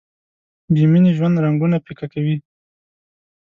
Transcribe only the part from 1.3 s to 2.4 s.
رنګونه پیکه کوي.